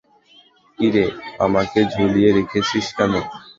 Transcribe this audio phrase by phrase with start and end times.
[0.79, 1.05] কিরে,
[1.45, 3.13] আমাকে ঝুলিয়ে রেখেছিস কেন?